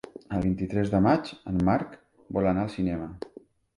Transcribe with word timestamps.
El 0.35 0.39
vint-i-tres 0.45 0.93
de 0.93 1.01
maig 1.07 1.29
en 1.53 1.61
Marc 1.69 1.93
vol 2.39 2.49
anar 2.53 2.65
al 2.67 2.73
cinema. 2.77 3.11